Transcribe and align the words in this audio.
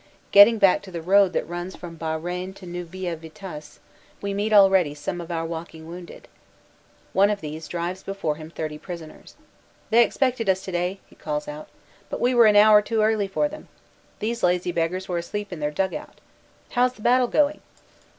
Getting 0.31 0.57
back 0.57 0.81
to 0.81 0.91
the 0.91 0.99
road 1.03 1.31
that 1.33 1.47
runs 1.47 1.75
from 1.75 1.95
Beaurains 1.95 2.55
to 2.55 2.65
Neuville 2.65 3.15
Vitasse, 3.17 3.77
we 4.19 4.33
meet 4.33 4.51
already 4.51 4.95
some 4.95 5.21
of 5.21 5.29
our 5.29 5.45
walking 5.45 5.85
wounded. 5.87 6.27
One 7.13 7.29
of 7.29 7.39
these 7.39 7.67
drives 7.67 8.01
before 8.01 8.37
him 8.37 8.49
thirty 8.49 8.79
prisoners. 8.79 9.35
"They 9.91 10.03
expected 10.03 10.49
us 10.49 10.65
today," 10.65 10.99
he 11.07 11.15
calls 11.15 11.47
out, 11.47 11.67
"but 12.09 12.19
WAYSIDE 12.19 12.33
SCENES 12.33 12.37
121 12.37 12.37
we 12.39 12.39
were 12.39 12.45
an 12.47 12.55
hour 12.55 12.81
too 12.81 13.01
early 13.13 13.27
for 13.27 13.47
them. 13.47 13.67
These 14.17 14.41
lazy 14.41 14.71
beggars 14.71 15.07
were 15.07 15.19
asleep 15.19 15.53
in 15.53 15.59
their 15.59 15.69
dug 15.69 15.93
out. 15.93 16.19
How 16.71 16.85
is 16.87 16.93
the 16.93 17.03
battle 17.03 17.27
going? 17.27 17.61